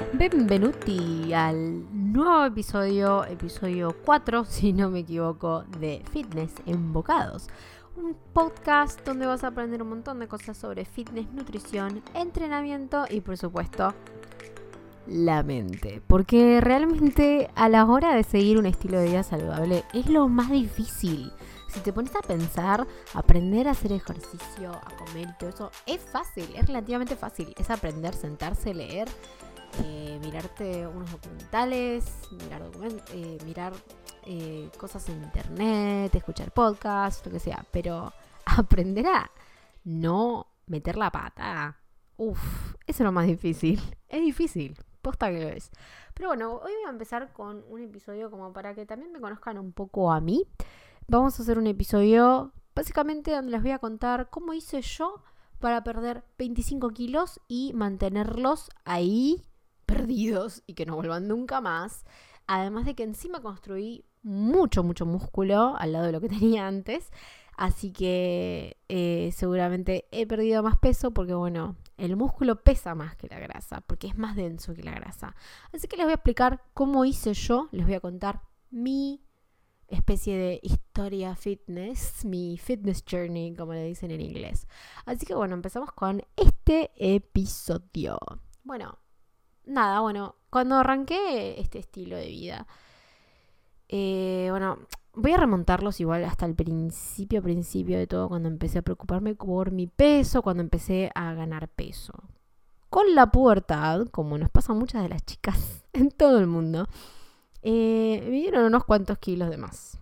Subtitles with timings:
[0.00, 7.48] Benvenuti al nuevo episodio, episodio 4, si no me equivoco, de Fitness en Bocados.
[7.96, 13.20] Un podcast donde vas a aprender un montón de cosas sobre fitness, nutrición, entrenamiento y
[13.20, 13.94] por supuesto
[15.06, 16.02] la mente.
[16.06, 20.50] Porque realmente a la hora de seguir un estilo de vida saludable es lo más
[20.50, 21.30] difícil.
[21.68, 26.00] Si te pones a pensar, aprender a hacer ejercicio, a comer y todo eso, es
[26.00, 27.54] fácil, es relativamente fácil.
[27.58, 29.08] Es aprender, sentarse, leer,
[29.84, 32.62] eh, mirarte unos documentales, mirar,
[33.12, 33.72] eh, mirar
[34.26, 37.64] eh, cosas en internet, escuchar podcasts, lo que sea.
[37.70, 38.12] Pero
[38.44, 39.30] aprender a
[39.84, 41.78] no meter la pata,
[42.16, 43.80] uff, eso es lo más difícil.
[44.08, 45.70] Es difícil, posta que lo es.
[46.14, 49.58] Pero bueno, hoy voy a empezar con un episodio como para que también me conozcan
[49.58, 50.46] un poco a mí.
[51.06, 55.22] Vamos a hacer un episodio básicamente donde les voy a contar cómo hice yo
[55.58, 59.42] para perder 25 kilos y mantenerlos ahí
[59.90, 62.04] perdidos y que no vuelvan nunca más.
[62.46, 67.10] Además de que encima construí mucho, mucho músculo al lado de lo que tenía antes.
[67.56, 73.28] Así que eh, seguramente he perdido más peso porque, bueno, el músculo pesa más que
[73.28, 75.34] la grasa, porque es más denso que la grasa.
[75.72, 79.22] Así que les voy a explicar cómo hice yo, les voy a contar mi
[79.88, 84.66] especie de historia fitness, mi fitness journey, como le dicen en inglés.
[85.04, 88.18] Así que bueno, empezamos con este episodio.
[88.62, 88.98] Bueno,
[89.70, 92.66] nada, bueno, cuando arranqué este estilo de vida,
[93.88, 94.78] eh, bueno,
[95.14, 99.70] voy a remontarlos igual hasta el principio, principio de todo, cuando empecé a preocuparme por
[99.70, 102.12] mi peso, cuando empecé a ganar peso.
[102.88, 106.86] Con la pubertad, como nos pasa a muchas de las chicas en todo el mundo,
[107.62, 109.98] eh, me dieron unos cuantos kilos de más.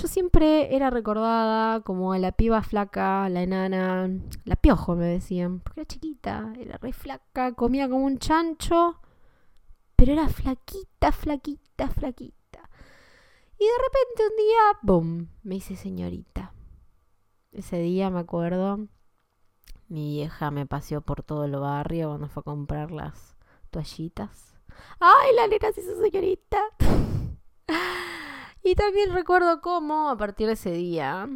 [0.00, 4.08] Yo siempre era recordada como la piba flaca, la enana,
[4.46, 8.98] la piojo me decían, porque era chiquita, era re flaca, comía como un chancho,
[9.96, 12.70] pero era flaquita, flaquita, flaquita.
[13.58, 16.54] Y de repente un día, ¡boom!, me hice señorita.
[17.52, 18.88] Ese día me acuerdo,
[19.88, 23.36] mi vieja me paseó por todo el barrio cuando fue a comprar las
[23.68, 24.56] toallitas.
[24.98, 26.58] ¡Ay, la nena se hizo señorita!
[28.62, 31.28] y también recuerdo cómo a partir de ese día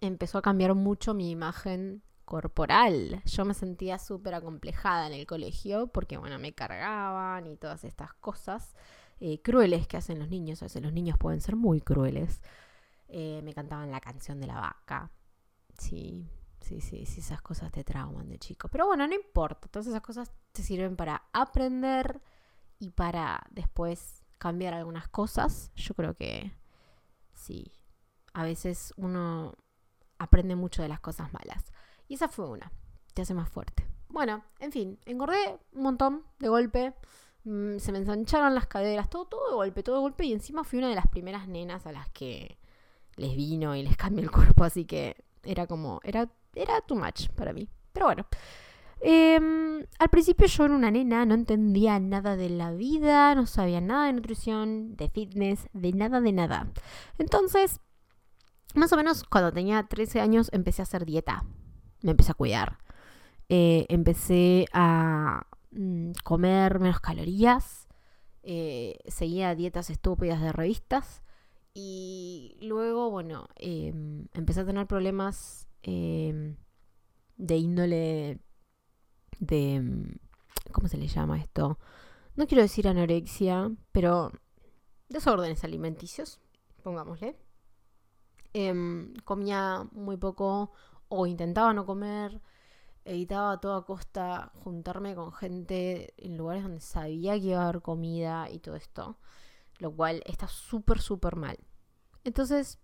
[0.00, 3.22] empezó a cambiar mucho mi imagen corporal.
[3.24, 8.12] Yo me sentía súper acomplejada en el colegio porque, bueno, me cargaban y todas estas
[8.14, 8.74] cosas.
[9.20, 10.62] Eh, crueles que hacen los niños.
[10.62, 12.42] A veces los niños pueden ser muy crueles.
[13.08, 15.10] Eh, me cantaban la canción de la vaca.
[15.78, 16.28] Sí,
[16.60, 18.68] sí, sí, sí, esas cosas te trauman de chico.
[18.68, 19.66] Pero bueno, no importa.
[19.68, 22.20] Todas esas cosas te sirven para aprender
[22.78, 25.70] y para después cambiar algunas cosas.
[25.74, 26.52] Yo creo que
[27.34, 27.72] sí.
[28.32, 29.54] A veces uno
[30.18, 31.72] aprende mucho de las cosas malas.
[32.08, 32.72] Y esa fue una.
[33.14, 33.86] Te hace más fuerte.
[34.08, 36.94] Bueno, en fin, engordé un montón de golpe.
[37.44, 40.24] Mm, se me ensancharon las caderas, todo, todo de golpe, todo de golpe.
[40.24, 42.58] Y encima fui una de las primeras nenas a las que
[43.16, 44.64] les vino y les cambió el cuerpo.
[44.64, 47.68] Así que era como, era, era too much para mí.
[47.92, 48.26] Pero bueno.
[49.00, 53.80] Em, al principio yo era una nena, no entendía nada de la vida, no sabía
[53.80, 56.72] nada de nutrición, de fitness, de nada, de nada.
[57.18, 57.80] Entonces,
[58.74, 61.44] más o menos cuando tenía 13 años empecé a hacer dieta.
[62.02, 62.78] Me empecé a cuidar.
[63.48, 67.88] Eh, empecé a Mm, comer menos calorías,
[68.42, 71.22] eh, seguía dietas estúpidas de revistas
[71.74, 76.56] y luego, bueno, em, empecé a tener problemas em,
[77.36, 78.38] de índole
[79.38, 79.74] de...
[79.76, 80.14] Em,
[80.72, 81.78] ¿Cómo se le llama esto?
[82.36, 84.32] No quiero decir anorexia, pero
[85.08, 86.40] desórdenes alimenticios,
[86.82, 87.36] pongámosle.
[89.24, 90.72] comía muy poco
[91.08, 92.40] o intentaba no comer
[93.08, 97.80] evitaba a toda costa juntarme con gente en lugares donde sabía que iba a haber
[97.80, 99.18] comida y todo esto,
[99.78, 101.58] lo cual está súper, súper mal.
[102.24, 102.78] Entonces,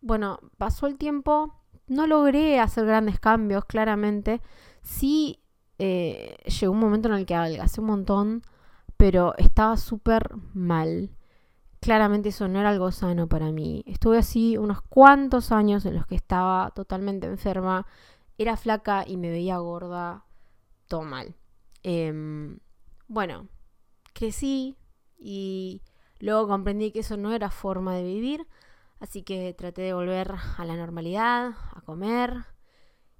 [0.00, 1.54] bueno, pasó el tiempo,
[1.86, 4.40] no logré hacer grandes cambios, claramente.
[4.82, 5.44] Sí,
[5.78, 8.42] eh, llegó un momento en el que adelgacé un montón,
[8.96, 11.10] pero estaba súper mal.
[11.80, 13.84] Claramente eso no era algo sano para mí.
[13.86, 17.86] Estuve así unos cuantos años en los que estaba totalmente enferma
[18.38, 20.24] era flaca y me veía gorda,
[20.88, 21.36] todo mal.
[21.82, 22.58] Em,
[23.06, 23.48] bueno,
[24.14, 24.76] crecí
[25.18, 25.82] y
[26.20, 28.46] luego comprendí que eso no era forma de vivir,
[29.00, 32.44] así que traté de volver a la normalidad, a comer.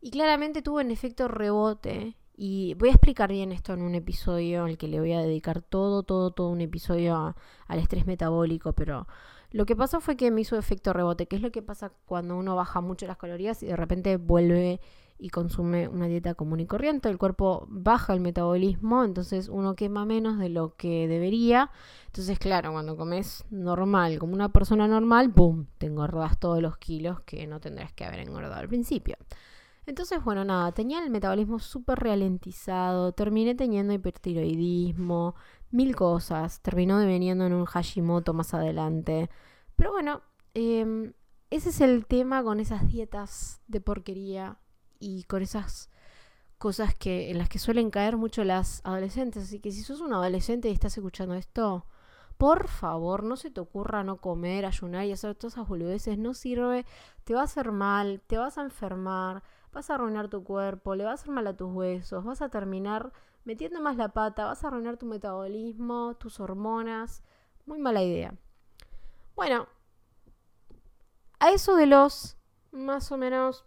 [0.00, 2.17] Y claramente tuvo un efecto rebote.
[2.40, 5.60] Y voy a explicar bien esto en un episodio al que le voy a dedicar
[5.60, 7.34] todo, todo, todo un episodio
[7.66, 9.08] al estrés metabólico, pero
[9.50, 12.36] lo que pasó fue que me hizo efecto rebote, que es lo que pasa cuando
[12.36, 14.80] uno baja mucho las calorías y de repente vuelve
[15.18, 20.04] y consume una dieta común y corriente, el cuerpo baja el metabolismo, entonces uno quema
[20.04, 21.72] menos de lo que debería.
[22.06, 25.66] Entonces, claro, cuando comes normal, como una persona normal, ¡boom!
[25.78, 29.16] Te engordas todos los kilos que no tendrás que haber engordado al principio.
[29.88, 35.34] Entonces, bueno, nada, tenía el metabolismo súper ralentizado, terminé teniendo hipertiroidismo,
[35.70, 39.30] mil cosas, terminó deveniendo en un Hashimoto más adelante.
[39.76, 40.20] Pero bueno,
[40.52, 41.14] em,
[41.48, 44.58] ese es el tema con esas dietas de porquería
[45.00, 45.88] y con esas
[46.58, 49.44] cosas que en las que suelen caer mucho las adolescentes.
[49.44, 51.86] Así que si sos un adolescente y estás escuchando esto,
[52.36, 56.18] por favor, no se te ocurra no comer, ayunar y hacer todas esas boludeces.
[56.18, 56.84] No sirve,
[57.24, 59.42] te va a hacer mal, te vas a enfermar,
[59.78, 62.48] vas a arruinar tu cuerpo, le va a hacer mal a tus huesos, vas a
[62.48, 63.12] terminar
[63.44, 67.22] metiendo más la pata, vas a arruinar tu metabolismo, tus hormonas.
[67.64, 68.34] Muy mala idea.
[69.36, 69.68] Bueno,
[71.38, 72.36] a eso de los
[72.72, 73.66] más o menos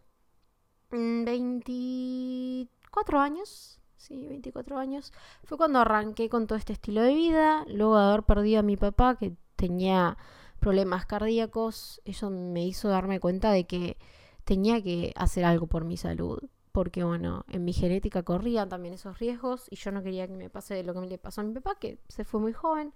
[0.89, 5.13] 24 mm, años, sí, 24 años,
[5.45, 8.75] fue cuando arranqué con todo este estilo de vida, luego de haber perdido a mi
[8.75, 10.17] papá que tenía
[10.59, 13.97] problemas cardíacos, eso me hizo darme cuenta de que
[14.43, 16.39] tenía que hacer algo por mi salud,
[16.71, 20.49] porque bueno, en mi genética corría también esos riesgos y yo no quería que me
[20.49, 22.93] pase lo que me le pasó a mi papá, que se fue muy joven.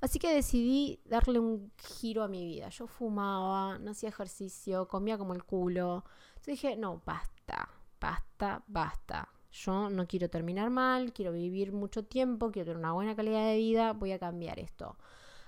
[0.00, 2.70] Así que decidí darle un giro a mi vida.
[2.70, 6.04] Yo fumaba, no hacía ejercicio, comía como el culo.
[6.30, 7.68] Entonces dije, no, basta,
[8.00, 9.28] basta, basta.
[9.52, 13.56] Yo no quiero terminar mal, quiero vivir mucho tiempo, quiero tener una buena calidad de
[13.56, 14.96] vida, voy a cambiar esto.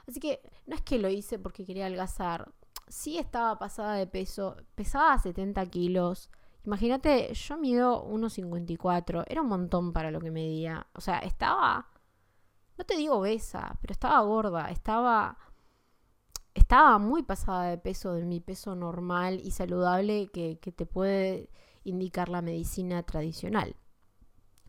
[0.06, 2.52] Así que no es que lo hice porque quería adelgazar.
[2.92, 6.30] Sí estaba pasada de peso, pesaba 70 kilos.
[6.64, 9.24] Imagínate, yo mido 1,54.
[9.26, 10.86] Era un montón para lo que medía.
[10.94, 11.92] O sea, estaba
[12.78, 15.38] no te digo obesa, pero estaba gorda, estaba,
[16.54, 21.50] estaba muy pasada de peso, de mi peso normal y saludable que, que te puede
[21.84, 23.76] indicar la medicina tradicional.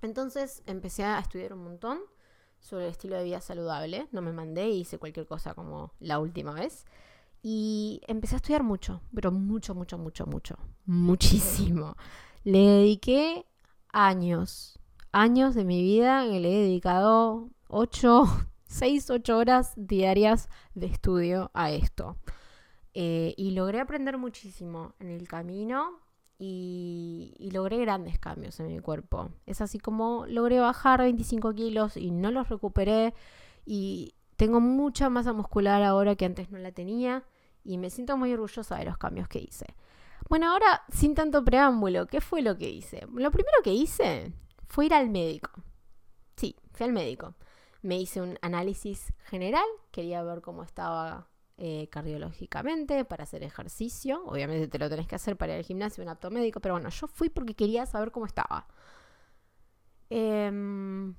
[0.01, 1.99] Entonces empecé a estudiar un montón
[2.59, 4.07] sobre el estilo de vida saludable.
[4.11, 6.85] No me mandé y hice cualquier cosa como la última vez.
[7.45, 10.57] Y empecé a estudiar mucho, pero mucho, mucho, mucho, mucho.
[10.85, 11.97] Muchísimo.
[12.45, 13.45] Le dediqué
[13.91, 14.79] años,
[15.11, 18.23] años de mi vida que le he dedicado 8,
[18.67, 22.15] 6, 8 horas diarias de estudio a esto.
[22.93, 25.99] Eh, y logré aprender muchísimo en el camino
[26.39, 29.31] y, y, logré grandes cambios en mi cuerpo.
[29.45, 33.13] Es así como logré bajar 25 kilos y no los recuperé
[33.65, 37.23] y tengo mucha masa muscular ahora que antes no la tenía
[37.63, 39.65] y me siento muy orgullosa de los cambios que hice.
[40.29, 43.07] Bueno, ahora sin tanto preámbulo, ¿qué fue lo que hice?
[43.13, 44.31] Lo primero que hice
[44.67, 45.51] fue ir al médico.
[46.35, 47.35] Sí, fui al médico
[47.83, 51.27] me hice un análisis general, quería ver cómo estaba
[51.57, 54.23] eh, cardiológicamente para hacer ejercicio.
[54.25, 56.89] Obviamente te lo tenés que hacer para ir al gimnasio, un apto médico, pero bueno,
[56.89, 58.67] yo fui porque quería saber cómo estaba.
[60.09, 61.15] Em,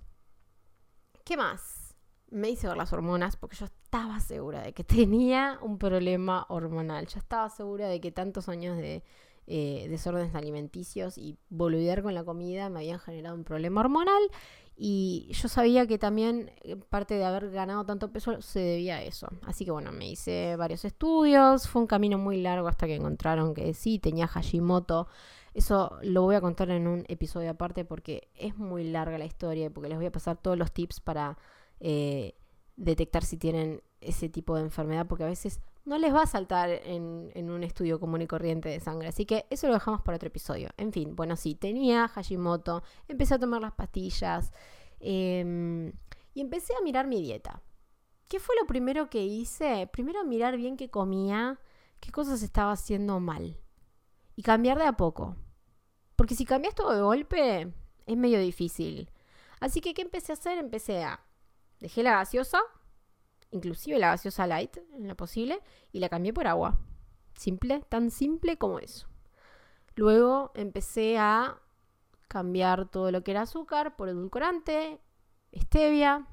[1.25, 1.95] ¿Qué más?
[2.31, 7.07] Me hice ver las hormonas porque yo estaba segura de que tenía un problema hormonal.
[7.07, 9.05] Yo estaba segura de que tantos años de
[9.47, 14.21] eh, desórdenes alimenticios y volver con la comida me habían generado un problema hormonal
[14.77, 19.03] y yo sabía que también eh, parte de haber ganado tanto peso se debía a
[19.03, 19.29] eso.
[19.47, 23.55] Así que bueno, me hice varios estudios, fue un camino muy largo hasta que encontraron
[23.55, 25.07] que sí, tenía Hashimoto.
[25.53, 29.71] Eso lo voy a contar en un episodio aparte porque es muy larga la historia,
[29.71, 31.39] porque les voy a pasar todos los tips para
[31.79, 32.35] eh,
[32.77, 36.71] detectar si tienen ese tipo de enfermedad, porque a veces no les va a saltar
[36.71, 39.09] en, un estudio común y corriente de sangre.
[39.09, 40.69] Así que eso lo dejamos para otro episodio.
[40.77, 44.53] En fin, bueno, sí, tenía Hashimoto, empecé a tomar las pastillas
[45.01, 45.93] em,
[46.33, 47.63] y empecé a mirar mi dieta.
[48.29, 49.89] ¿Qué fue lo primero que hice?
[49.93, 51.61] Primero mirar bien qué comía,
[52.01, 53.59] qué cosas estaba haciendo mal
[54.37, 55.37] y cambiar de a poco.
[56.17, 57.73] Porque si cambias todo de golpe,
[58.07, 59.11] es medio difícil.
[59.61, 60.59] Así que, ¿qué empecé a hacer?
[60.59, 61.21] Empecé a...
[61.85, 62.63] Dejé la gaseosa,
[63.51, 65.61] inclusive la gaseosa light en lo posible,
[65.93, 66.79] y la cambié por agua.
[67.37, 69.07] Simple, tan simple como eso.
[69.95, 71.61] Luego empecé a
[72.27, 74.99] cambiar todo lo que era azúcar por edulcorante,
[75.55, 76.27] stevia.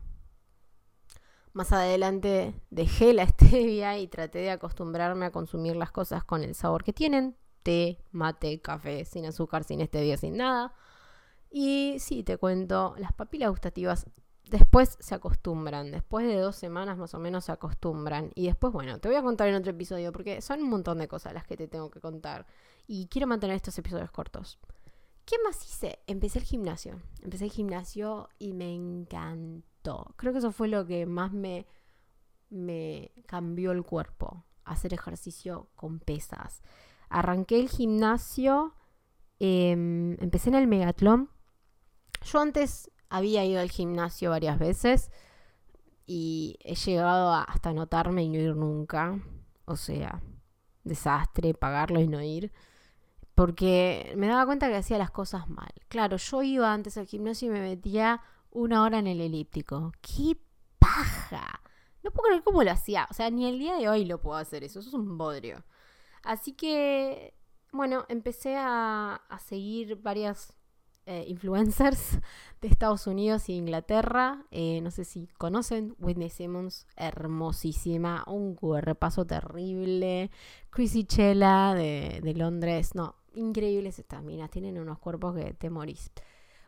[1.51, 6.55] Más adelante dejé la stevia y traté de acostumbrarme a consumir las cosas con el
[6.55, 7.35] sabor que tienen.
[7.61, 10.73] Té, mate, café, sin azúcar, sin stevia, sin nada.
[11.49, 14.05] Y sí, te cuento, las papilas gustativas
[14.51, 18.31] después se acostumbran, después de dos semanas más o menos se acostumbran.
[18.35, 21.07] Y después, bueno, te voy a contar en otro episodio porque son un montón de
[21.07, 22.45] cosas las que te tengo que contar.
[22.87, 24.59] Y quiero mantener estos episodios cortos.
[25.25, 25.99] ¿Qué más hice?
[26.07, 26.99] Empecé el gimnasio.
[27.21, 30.13] Empecé el gimnasio y me encantó.
[30.17, 31.65] Creo que eso fue lo que más me,
[32.49, 34.43] me cambió el cuerpo.
[34.65, 36.61] Hacer ejercicio con pesas.
[37.09, 38.75] Arranqué el gimnasio
[39.43, 41.27] Em, empecé en el Megatlón.
[42.23, 45.11] Yo antes había ido al gimnasio varias veces
[46.05, 49.19] y he llegado hasta notarme y no ir nunca.
[49.65, 50.23] O sea,
[50.85, 52.53] desastre, pagarlo y no ir.
[53.35, 55.73] Porque me daba cuenta que hacía las cosas mal.
[55.89, 59.91] Claro, yo iba antes al gimnasio y me metía una hora en el elíptico.
[60.01, 60.37] ¡Qué
[60.79, 61.61] paja!
[62.03, 63.07] No puedo creer cómo lo hacía.
[63.11, 64.79] O sea, ni el día de hoy lo puedo hacer eso.
[64.79, 65.65] Eso es un bodrio.
[66.23, 67.33] Así que,
[67.73, 70.53] bueno, empecé a, a seguir varias
[71.05, 72.19] eh, influencers
[72.61, 74.45] de Estados Unidos e Inglaterra.
[74.51, 80.31] Eh, no sé si conocen Whitney Simmons, hermosísima, un repaso terrible.
[80.69, 86.11] Chrissy Chella de, de Londres, no, increíbles estas minas, tienen unos cuerpos que te morís.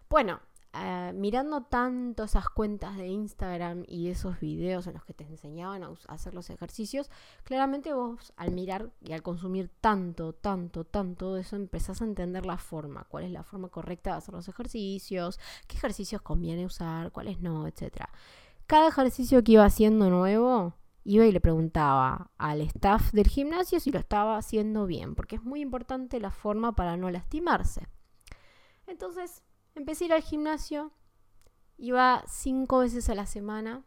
[0.09, 0.41] Bueno,
[0.75, 5.83] eh, mirando tanto esas cuentas de Instagram y esos videos en los que te enseñaban
[5.83, 7.11] a hacer los ejercicios,
[7.43, 12.57] claramente vos al mirar y al consumir tanto, tanto, tanto eso, empezás a entender la
[12.57, 17.39] forma, cuál es la forma correcta de hacer los ejercicios, qué ejercicios conviene usar, cuáles
[17.39, 18.05] no, etc.
[18.65, 23.91] Cada ejercicio que iba haciendo nuevo, iba y le preguntaba al staff del gimnasio si
[23.91, 27.87] lo estaba haciendo bien, porque es muy importante la forma para no lastimarse.
[28.87, 29.43] Entonces,
[29.75, 30.91] Empecé a ir al gimnasio,
[31.77, 33.83] iba cinco veces a la semana,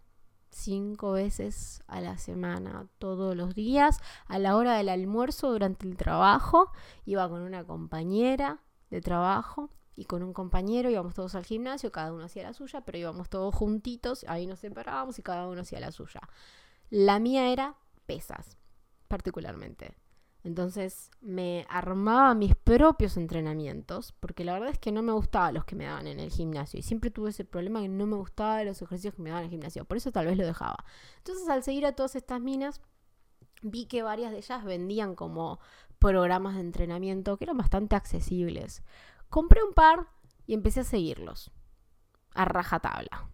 [0.51, 5.97] cinco veces a la semana, todos los días, a la hora del almuerzo durante el
[5.97, 6.73] trabajo,
[7.05, 12.13] iba con una compañera de trabajo y con un compañero, íbamos todos al gimnasio, cada
[12.13, 15.81] uno hacía la suya, pero íbamos todos juntitos, ahí nos separábamos y cada uno hacía
[15.81, 16.21] la suya.
[16.91, 17.77] La mía era
[18.07, 18.57] pesas,
[19.09, 19.95] particularmente.
[20.47, 25.65] Entonces me armaba mis propios entrenamientos, porque la verdad es que no me gustaban los
[25.65, 26.79] que me daban en el gimnasio.
[26.79, 29.47] Y siempre tuve ese problema que no me gustaban los ejercicios que me daban en
[29.47, 29.85] el gimnasio.
[29.85, 30.85] Por eso tal vez lo dejaba.
[31.17, 32.81] Entonces al seguir a todas estas minas,
[33.63, 35.59] vi que varias de ellas vendían como
[35.99, 38.85] programas de entrenamiento que eran bastante accesibles.
[39.29, 40.07] Compré un par
[40.47, 41.51] y empecé a seguirlos.
[42.35, 43.31] A rajatabla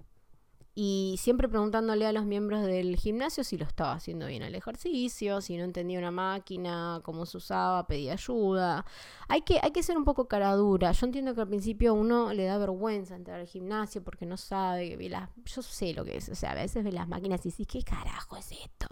[0.74, 5.42] y siempre preguntándole a los miembros del gimnasio si lo estaba haciendo bien el ejercicio,
[5.42, 8.86] si no entendía una máquina, cómo se usaba, pedía ayuda.
[9.28, 10.92] Hay que, hay que ser un poco cara dura.
[10.92, 14.96] Yo entiendo que al principio uno le da vergüenza entrar al gimnasio porque no sabe,
[14.96, 17.50] que las, yo sé lo que es, o sea, a veces ve las máquinas y
[17.50, 18.88] dices, ¿qué carajo es esto?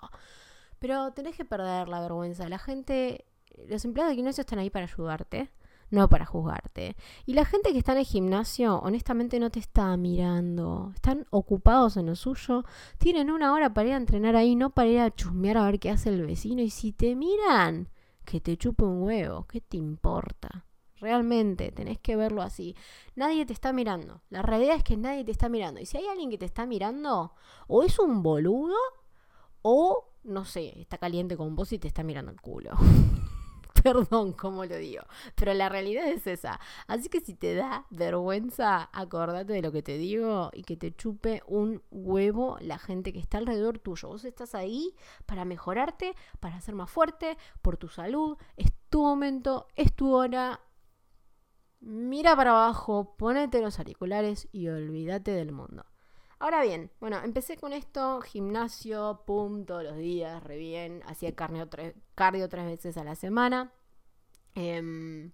[0.78, 2.46] Pero tenés que perder la vergüenza.
[2.50, 3.24] La gente,
[3.68, 5.50] los empleados del gimnasio están ahí para ayudarte
[5.90, 6.96] no para juzgarte.
[7.26, 10.92] Y la gente que está en el gimnasio, honestamente no te está mirando.
[10.94, 12.64] Están ocupados en lo suyo.
[12.98, 15.80] Tienen una hora para ir a entrenar ahí, no para ir a chusmear a ver
[15.80, 16.62] qué hace el vecino.
[16.62, 17.88] Y si te miran,
[18.24, 20.66] que te chupe un huevo, ¿qué te importa?
[21.00, 22.76] Realmente, tenés que verlo así.
[23.16, 24.20] Nadie te está mirando.
[24.28, 25.80] La realidad es que nadie te está mirando.
[25.80, 27.32] Y si hay alguien que te está mirando,
[27.66, 28.76] o es un boludo,
[29.62, 32.72] o, no sé, está caliente con vos y te está mirando el culo.
[33.82, 35.02] Perdón cómo lo digo,
[35.34, 36.60] pero la realidad es esa.
[36.86, 40.94] Así que si te da vergüenza, acordate de lo que te digo y que te
[40.94, 44.08] chupe un huevo la gente que está alrededor tuyo.
[44.08, 44.94] Vos estás ahí
[45.26, 48.36] para mejorarte, para ser más fuerte, por tu salud.
[48.56, 50.60] Es tu momento, es tu hora.
[51.80, 55.84] Mira para abajo, ponete los auriculares y olvídate del mundo.
[56.40, 61.68] Ahora bien, bueno, empecé con esto, gimnasio, pum, todos los días, re bien, hacía cardio,
[62.14, 63.72] cardio tres veces a la semana.
[64.54, 65.32] Em,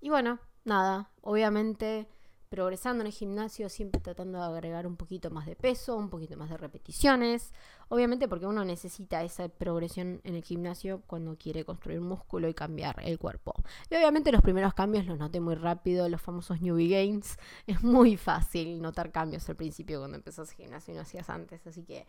[0.00, 2.08] y bueno, nada, obviamente
[2.56, 6.38] progresando en el gimnasio, siempre tratando de agregar un poquito más de peso, un poquito
[6.38, 7.52] más de repeticiones.
[7.90, 12.96] Obviamente porque uno necesita esa progresión en el gimnasio cuando quiere construir músculo y cambiar
[13.04, 13.52] el cuerpo.
[13.90, 17.36] Y obviamente los primeros cambios los noté muy rápido, los famosos newbie gains.
[17.66, 21.66] Es muy fácil notar cambios al principio cuando empezás el gimnasio y no hacías antes,
[21.66, 22.06] así que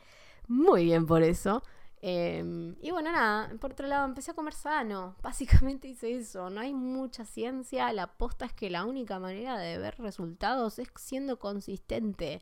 [0.47, 1.61] muy bien por eso.
[2.01, 5.15] Em, y bueno, nada, por otro lado, empecé a comer sano.
[5.21, 6.49] Básicamente hice eso.
[6.49, 7.91] No hay mucha ciencia.
[7.93, 12.41] La aposta es que la única manera de ver resultados es siendo consistente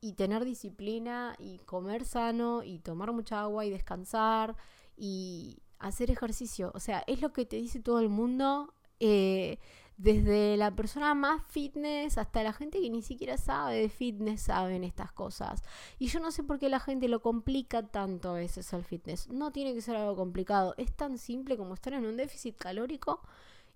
[0.00, 4.56] y tener disciplina y comer sano y tomar mucha agua y descansar
[4.96, 6.70] y hacer ejercicio.
[6.74, 8.72] O sea, es lo que te dice todo el mundo.
[9.00, 9.58] Eh,
[9.96, 14.84] desde la persona más fitness hasta la gente que ni siquiera sabe de fitness saben
[14.84, 15.62] estas cosas.
[15.98, 19.28] Y yo no sé por qué la gente lo complica tanto a veces al fitness.
[19.28, 20.74] No tiene que ser algo complicado.
[20.76, 23.22] Es tan simple como estar en un déficit calórico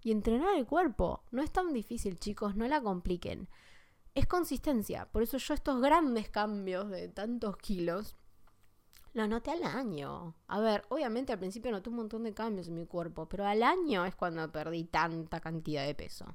[0.02, 1.22] y entrenar el cuerpo.
[1.30, 3.48] No es tan difícil, chicos, no la compliquen.
[4.14, 5.06] Es consistencia.
[5.06, 8.16] Por eso yo estos grandes cambios de tantos kilos
[9.12, 10.34] lo noté al año.
[10.46, 13.62] A ver, obviamente al principio noté un montón de cambios en mi cuerpo, pero al
[13.62, 16.26] año es cuando perdí tanta cantidad de peso.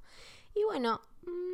[0.54, 1.02] Y bueno,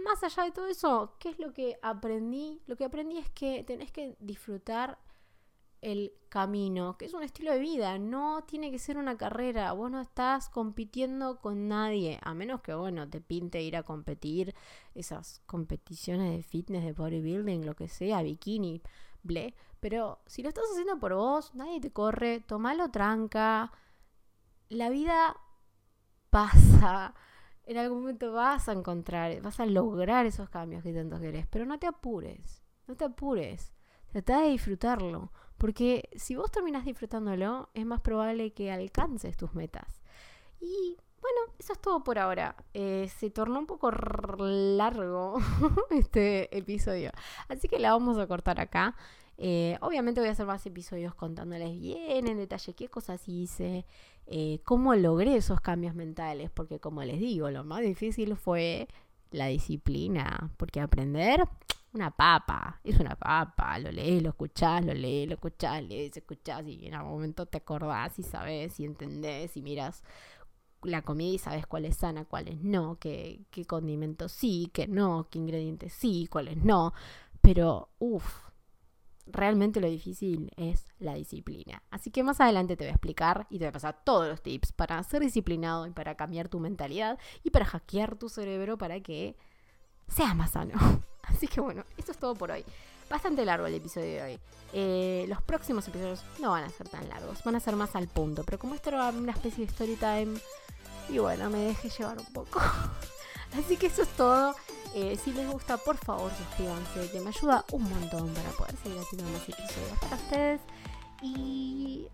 [0.03, 2.61] más allá de todo eso, ¿qué es lo que aprendí?
[2.67, 4.99] Lo que aprendí es que tenés que disfrutar
[5.81, 9.89] el camino, que es un estilo de vida, no tiene que ser una carrera, vos
[9.89, 14.53] no estás compitiendo con nadie, a menos que, bueno, te pinte ir a competir
[14.93, 18.83] esas competiciones de fitness, de bodybuilding, lo que sea, bikini,
[19.23, 23.71] ble, pero si lo estás haciendo por vos, nadie te corre, tomalo tranca,
[24.69, 25.35] la vida
[26.29, 27.13] pasa,
[27.65, 31.65] en algún momento vas a encontrar, vas a lograr esos cambios que tanto querés, pero
[31.65, 33.73] no te apures, no te apures,
[34.11, 40.01] trata de disfrutarlo, porque si vos terminás disfrutándolo, es más probable que alcances tus metas.
[40.59, 42.55] Y bueno, eso es todo por ahora.
[42.73, 45.37] Eh, se tornó un poco largo
[45.91, 47.11] este episodio,
[47.47, 48.95] así que la vamos a cortar acá.
[49.43, 53.87] Eh, obviamente voy a hacer más episodios contándoles bien en detalle qué cosas hice,
[54.27, 58.87] eh, cómo logré esos cambios mentales, porque como les digo, lo más difícil fue
[59.31, 61.43] la disciplina, porque aprender,
[61.91, 66.67] una papa, es una papa, lo lees, lo escuchás, lo lees, lo escuchás, lees, escuchás
[66.67, 70.03] y en algún momento te acordás y sabes y entendés y miras
[70.83, 75.27] la comida y sabes cuál es sana, cuáles no, qué, qué condimentos sí, qué no,
[75.31, 76.93] qué ingredientes sí, cuáles no,
[77.41, 78.50] pero uff,
[79.31, 81.81] realmente lo difícil es la disciplina.
[81.89, 84.41] Así que más adelante te voy a explicar y te voy a pasar todos los
[84.41, 88.99] tips para ser disciplinado y para cambiar tu mentalidad y para hackear tu cerebro para
[89.01, 89.35] que
[90.07, 90.73] seas más sano.
[91.23, 92.63] Así que bueno, eso es todo por hoy.
[93.09, 94.39] Bastante largo el episodio de hoy.
[94.73, 98.07] Eh, los próximos episodios no van a ser tan largos, van a ser más al
[98.07, 98.43] punto.
[98.43, 100.39] Pero como esto era una especie de story time,
[101.09, 102.61] y bueno, me dejé llevar un poco.
[103.57, 104.55] Así que eso es todo.
[104.93, 108.99] Eh, si les gusta, por favor suscríbanse, que me ayuda un montón para poder seguir
[108.99, 110.61] haciendo más episodios para ustedes.
[111.21, 112.07] Y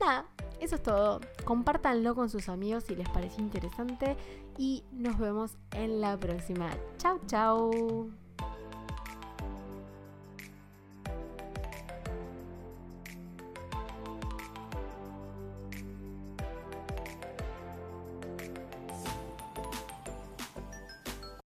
[0.00, 0.26] nada,
[0.60, 1.20] eso es todo.
[1.44, 4.16] Compártanlo con sus amigos si les pareció interesante.
[4.58, 6.70] Y nos vemos en la próxima.
[6.98, 8.27] Chao, chao.